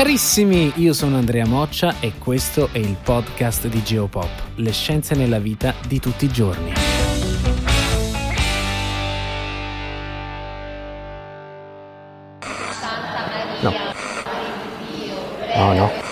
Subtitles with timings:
[0.00, 5.38] Carissimi, io sono Andrea Moccia e questo è il podcast di Geopop, le scienze nella
[5.38, 6.72] vita di tutti i giorni.
[13.60, 13.72] No.
[15.54, 16.09] No, no.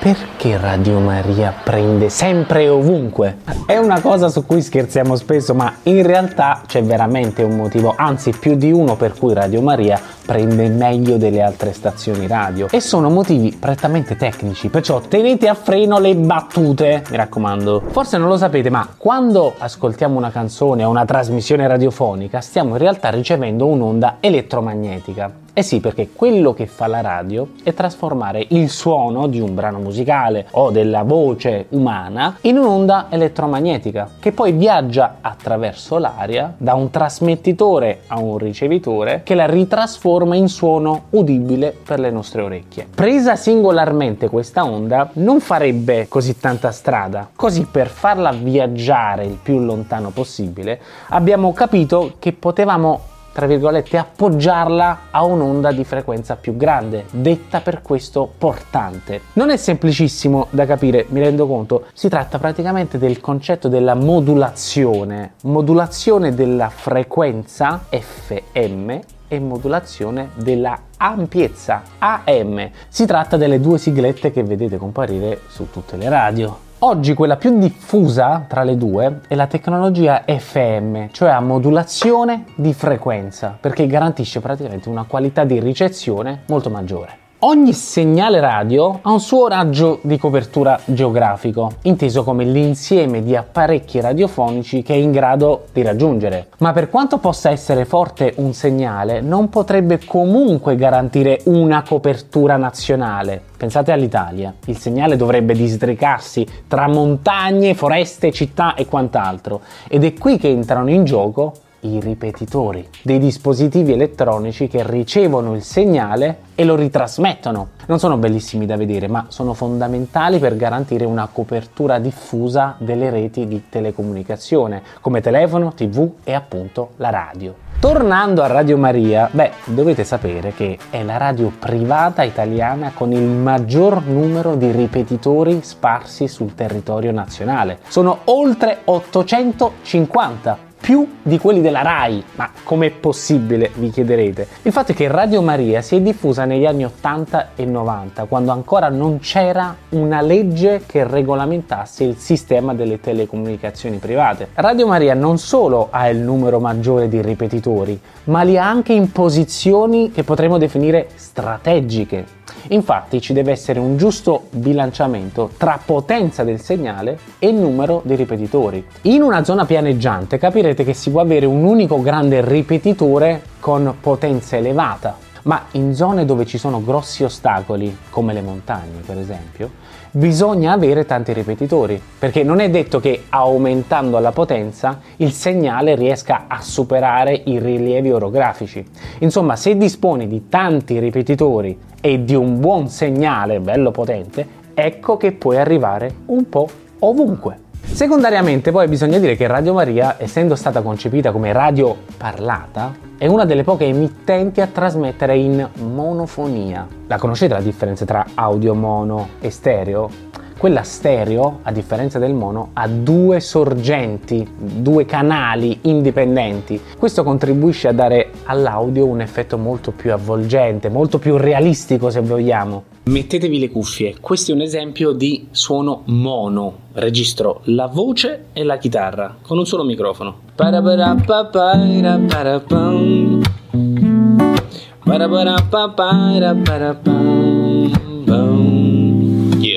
[0.00, 3.36] Perché Radio Maria prende sempre e ovunque?
[3.66, 8.30] È una cosa su cui scherziamo spesso, ma in realtà c'è veramente un motivo, anzi
[8.30, 12.66] più di uno per cui Radio Maria prende meglio delle altre stazioni radio.
[12.70, 17.82] E sono motivi prettamente tecnici, perciò tenete a freno le battute, mi raccomando.
[17.90, 22.78] Forse non lo sapete, ma quando ascoltiamo una canzone o una trasmissione radiofonica, stiamo in
[22.78, 25.30] realtà ricevendo un'onda elettromagnetica.
[25.52, 29.78] Eh sì, perché quello che fa la radio è trasformare il suono di un brano
[29.78, 36.90] musicale o della voce umana in un'onda elettromagnetica che poi viaggia attraverso l'aria da un
[36.90, 42.86] trasmettitore a un ricevitore che la ritrasforma in suono udibile per le nostre orecchie.
[42.94, 49.58] Presa singolarmente questa onda non farebbe così tanta strada, così per farla viaggiare il più
[49.58, 57.06] lontano possibile abbiamo capito che potevamo tra virgolette, appoggiarla a un'onda di frequenza più grande,
[57.10, 59.20] detta per questo portante.
[59.34, 65.34] Non è semplicissimo da capire, mi rendo conto, si tratta praticamente del concetto della modulazione,
[65.42, 72.68] modulazione della frequenza FM e modulazione della ampiezza AM.
[72.88, 76.68] Si tratta delle due siglette che vedete comparire su tutte le radio.
[76.82, 82.72] Oggi quella più diffusa tra le due è la tecnologia FM, cioè a modulazione di
[82.72, 87.29] frequenza, perché garantisce praticamente una qualità di ricezione molto maggiore.
[87.42, 93.98] Ogni segnale radio ha un suo raggio di copertura geografico, inteso come l'insieme di apparecchi
[93.98, 96.48] radiofonici che è in grado di raggiungere.
[96.58, 103.40] Ma per quanto possa essere forte un segnale, non potrebbe comunque garantire una copertura nazionale.
[103.56, 109.62] Pensate all'Italia, il segnale dovrebbe districarsi tra montagne, foreste, città e quant'altro.
[109.88, 115.62] Ed è qui che entrano in gioco i ripetitori, dei dispositivi elettronici che ricevono il
[115.62, 117.68] segnale e lo ritrasmettono.
[117.86, 123.46] Non sono bellissimi da vedere, ma sono fondamentali per garantire una copertura diffusa delle reti
[123.46, 127.68] di telecomunicazione, come telefono, tv e appunto la radio.
[127.80, 133.22] Tornando a Radio Maria, beh, dovete sapere che è la radio privata italiana con il
[133.22, 137.78] maggior numero di ripetitori sparsi sul territorio nazionale.
[137.88, 142.24] Sono oltre 850 più di quelli della RAI.
[142.36, 144.46] Ma com'è possibile, vi chiederete?
[144.62, 148.50] Il fatto è che Radio Maria si è diffusa negli anni 80 e 90, quando
[148.52, 154.48] ancora non c'era una legge che regolamentasse il sistema delle telecomunicazioni private.
[154.54, 159.12] Radio Maria non solo ha il numero maggiore di ripetitori, ma li ha anche in
[159.12, 162.38] posizioni che potremmo definire strategiche.
[162.68, 168.84] Infatti ci deve essere un giusto bilanciamento tra potenza del segnale e numero di ripetitori.
[169.02, 174.56] In una zona pianeggiante capirete che si può avere un unico grande ripetitore con potenza
[174.56, 179.70] elevata, ma in zone dove ci sono grossi ostacoli, come le montagne per esempio,
[180.10, 186.44] bisogna avere tanti ripetitori, perché non è detto che aumentando la potenza il segnale riesca
[186.48, 188.84] a superare i rilievi orografici.
[189.18, 195.32] Insomma, se disponi di tanti ripetitori e di un buon segnale bello potente, ecco che
[195.32, 196.68] puoi arrivare un po'
[197.00, 197.68] ovunque.
[197.92, 203.44] Secondariamente poi bisogna dire che Radio Maria, essendo stata concepita come radio parlata, è una
[203.44, 206.86] delle poche emittenti a trasmettere in monofonia.
[207.06, 210.29] La conoscete la differenza tra audio mono e stereo?
[210.60, 216.78] Quella stereo, a differenza del mono, ha due sorgenti, due canali indipendenti.
[216.98, 222.82] Questo contribuisce a dare all'audio un effetto molto più avvolgente, molto più realistico se vogliamo.
[223.04, 226.74] Mettetevi le cuffie, questo è un esempio di suono mono.
[226.92, 230.40] Registro la voce e la chitarra con un solo microfono.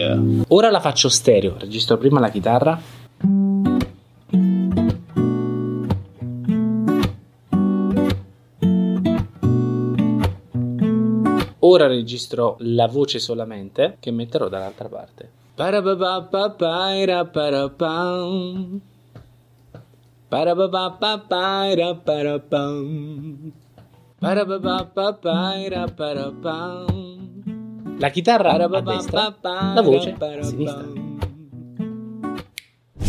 [0.04, 0.44] Yeah.
[0.50, 2.82] Ora la faccio stereo, registro prima la chitarra.
[11.60, 15.42] Ora registro la voce solamente che metterò dall'altra parte.
[27.98, 28.52] La chitarra?
[28.52, 30.16] A destra, la voce?
[30.20, 31.12] a sinistra.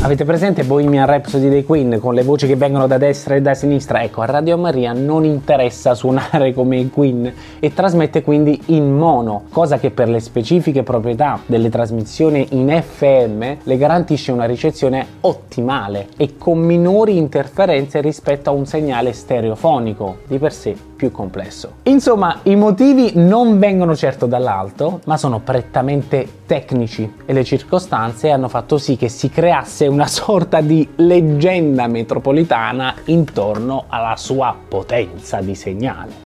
[0.05, 3.55] Avete presente Bohemian Rhapsody dei Queen con le voci che vengono da destra e da
[3.55, 4.03] sinistra?
[4.03, 9.45] Ecco, a Radio Maria non interessa suonare come i Queen e trasmette quindi in mono,
[9.51, 16.09] cosa che per le specifiche proprietà delle trasmissioni in FM le garantisce una ricezione ottimale
[16.19, 21.75] e con minori interferenze rispetto a un segnale stereofonico, di per sé più complesso.
[21.85, 28.49] Insomma, i motivi non vengono certo dall'alto, ma sono prettamente tecnici e le circostanze hanno
[28.49, 35.55] fatto sì che si creasse una sorta di leggenda metropolitana intorno alla sua potenza di
[35.55, 36.23] segnale.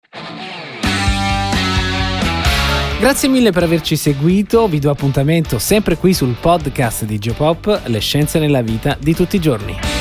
[2.99, 7.99] Grazie mille per averci seguito, vi do appuntamento sempre qui sul podcast di Geopop, le
[7.99, 9.98] scienze nella vita di tutti i giorni.